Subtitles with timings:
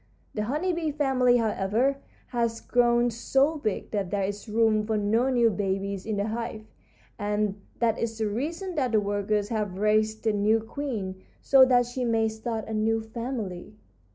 [0.33, 1.97] The honey bee family, however,
[2.29, 6.65] has grown so big that there is room for no new babies in the hive,
[7.19, 11.85] and that is the reason that the workers have raised a new queen, so that
[11.85, 13.75] she may start a new family.